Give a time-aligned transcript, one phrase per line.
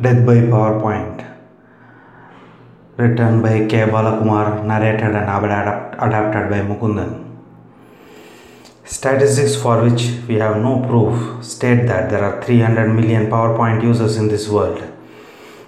[0.00, 1.24] Death by PowerPoint.
[2.98, 3.80] Written by K.
[3.80, 7.24] Balakumar, narrated and adapt- adapted by Mukundan.
[8.84, 14.16] Statistics for which we have no proof state that there are 300 million PowerPoint users
[14.18, 14.80] in this world.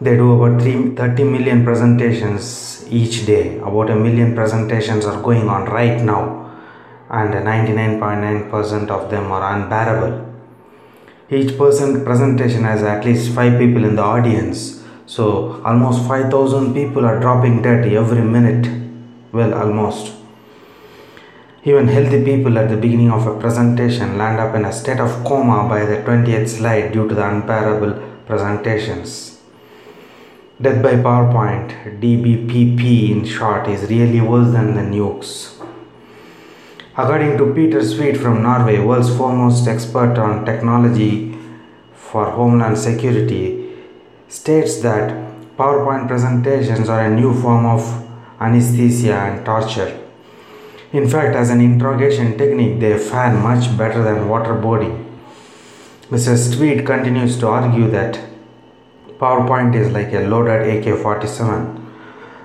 [0.00, 3.58] They do about 3, 30 million presentations each day.
[3.58, 6.50] About a million presentations are going on right now,
[7.10, 10.23] and 99.9% of them are unbearable.
[11.36, 17.04] Each person presentation has at least 5 people in the audience, so almost 5000 people
[17.04, 18.68] are dropping dead every minute.
[19.32, 20.12] Well, almost.
[21.64, 25.24] Even healthy people at the beginning of a presentation land up in a state of
[25.24, 27.94] coma by the 20th slide due to the unbearable
[28.26, 29.40] presentations.
[30.60, 35.63] Death by PowerPoint, DBPP in short, is really worse than the nukes.
[36.96, 41.36] According to Peter Sweet from Norway, world's foremost expert on technology
[41.92, 43.72] for homeland security,
[44.28, 45.10] states that
[45.56, 47.82] PowerPoint presentations are a new form of
[48.38, 50.00] anesthesia and torture.
[50.92, 55.04] In fact, as an interrogation technique, they fare much better than waterboarding.
[56.10, 56.36] Mr.
[56.38, 58.20] Sweet continues to argue that
[59.18, 61.90] PowerPoint is like a loaded AK 47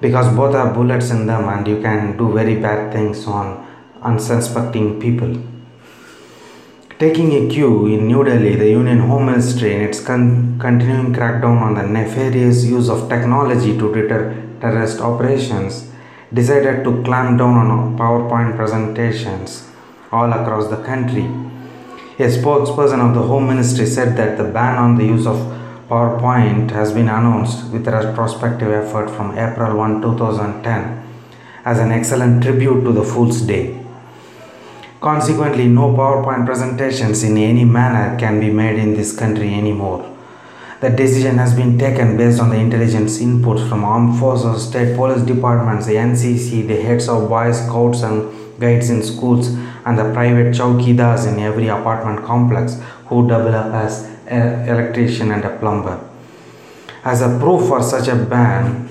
[0.00, 3.68] because both have bullets in them and you can do very bad things on
[4.02, 5.36] unsuspecting people.
[6.98, 11.60] Taking a cue in New Delhi, the Union Home Ministry, in its con- continuing crackdown
[11.60, 15.90] on the nefarious use of technology to deter terrorist operations,
[16.32, 19.68] decided to clamp down on PowerPoint presentations
[20.12, 21.24] all across the country.
[22.18, 25.36] A spokesperson of the Home Ministry said that the ban on the use of
[25.88, 31.02] PowerPoint has been announced with a retrospective effort from April 1, 2010
[31.64, 33.81] as an excellent tribute to the Fool's Day.
[35.02, 40.08] Consequently, no PowerPoint presentations in any manner can be made in this country anymore.
[40.80, 45.22] The decision has been taken based on the intelligence inputs from armed forces, state police
[45.22, 49.48] departments, the NCC, the heads of Boy Scouts and guides in schools,
[49.84, 55.44] and the private chowkidas in every apartment complex who double up as an electrician and
[55.44, 55.98] a plumber.
[57.02, 58.88] As a proof for such a ban,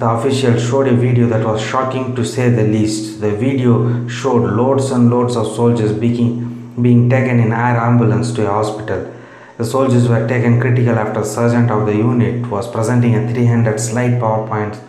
[0.00, 3.20] the official showed a video that was shocking to say the least.
[3.20, 8.46] The video showed loads and loads of soldiers being, being taken in air ambulance to
[8.48, 9.12] a hospital.
[9.58, 14.12] The soldiers were taken critical after sergeant of the unit was presenting a 300 slide
[14.12, 14.80] PowerPoint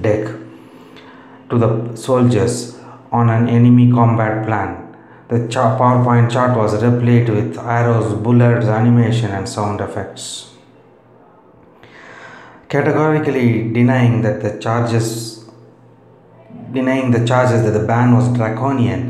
[0.00, 0.32] deck
[1.50, 2.78] to the soldiers
[3.10, 4.96] on an enemy combat plan.
[5.26, 10.51] The PowerPoint chart was replete with arrows, bullets, animation, and sound effects
[12.74, 15.08] categorically denying that the charges
[16.76, 19.02] denying the charges that the ban was draconian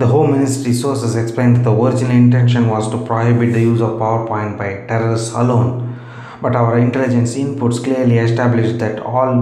[0.00, 3.98] the home ministry sources explained that the original intention was to prohibit the use of
[4.02, 6.00] powerpoint by terrorists alone.
[6.40, 9.34] But our intelligence inputs clearly established that all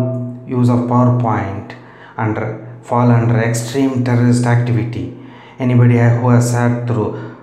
[0.48, 1.76] use of powerpoint
[2.16, 2.46] under
[2.82, 5.16] fall under extreme terrorist activity.
[5.60, 7.36] Anybody who has sat through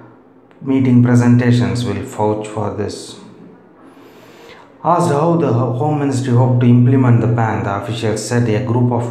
[0.62, 3.18] meeting presentations will vouch for this
[4.88, 8.92] Asked how the Home Ministry hoped to implement the ban, the official said a group
[8.92, 9.04] of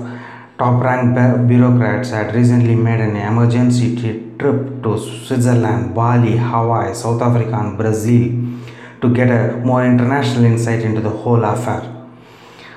[0.57, 3.97] top ranked bureaucrats had recently made an emergency
[4.39, 8.31] trip to Switzerland, Bali, Hawaii, South Africa, and Brazil
[9.01, 11.83] to get a more international insight into the whole affair.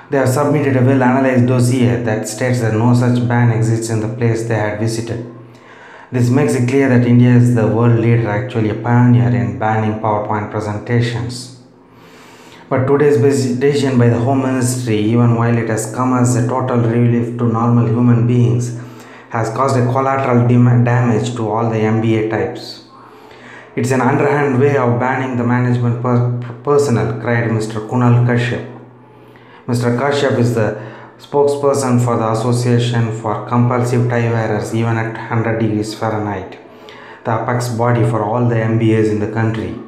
[0.10, 4.00] They have submitted a well analyzed dossier that states that no such ban exists in
[4.00, 5.24] the place they had visited.
[6.12, 10.00] This makes it clear that India is the world leader, actually a pioneer in banning
[10.00, 11.57] PowerPoint presentations.
[12.70, 16.80] But today's decision by the Home Ministry, even while it has come as a total
[16.80, 18.78] relief to normal human beings,
[19.30, 20.46] has caused a collateral
[20.84, 22.84] damage to all the MBA types.
[23.78, 27.88] It's an underhand way of banning the management per- personnel, cried Mr.
[27.88, 28.66] Kunal Kashyap.
[29.66, 29.98] Mr.
[29.98, 30.78] Kashyap is the
[31.20, 36.60] spokesperson for the Association for Compulsive Tie Wearers, even at 100 degrees Fahrenheit,
[37.24, 39.87] the apex body for all the MBAs in the country.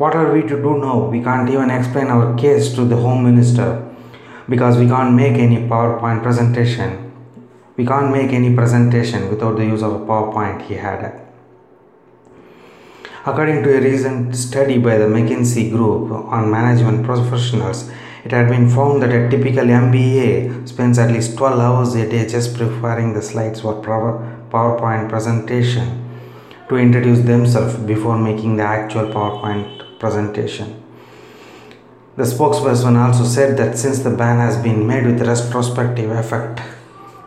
[0.00, 1.10] What are we to do now?
[1.10, 3.86] We can't even explain our case to the Home Minister
[4.48, 7.12] because we can't make any PowerPoint presentation.
[7.76, 11.20] We can't make any presentation without the use of a PowerPoint, he had.
[13.26, 17.90] According to a recent study by the McKinsey Group on management professionals,
[18.24, 22.26] it had been found that a typical MBA spends at least 12 hours a day
[22.26, 26.08] just preparing the slides for PowerPoint presentation
[26.70, 30.82] to introduce themselves before making the actual PowerPoint presentation.
[32.16, 36.60] The spokesperson also said that since the ban has been made with retrospective effect,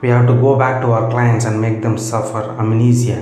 [0.02, 3.22] we have to go back to our clients and make them suffer amnesia.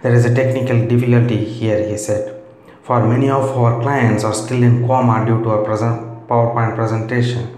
[0.00, 2.42] There is a technical difficulty here, he said.
[2.82, 7.54] For many of our clients are still in coma due to a present PowerPoint presentation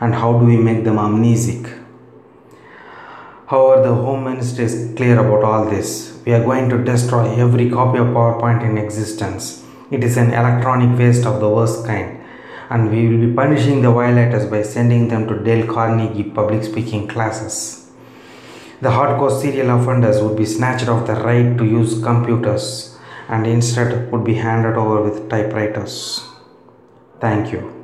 [0.00, 1.78] and how do we make them amnesic.
[3.48, 6.20] However, the Home Ministry is clear about all this.
[6.24, 9.66] We are going to destroy every copy of PowerPoint in existence.
[9.90, 12.20] It is an electronic waste of the worst kind,
[12.68, 17.08] and we will be punishing the violators by sending them to Dale Carnegie public speaking
[17.08, 17.90] classes.
[18.80, 22.96] The hardcore serial offenders would be snatched of the right to use computers
[23.28, 26.24] and instead would be handed over with typewriters.
[27.20, 27.79] Thank you.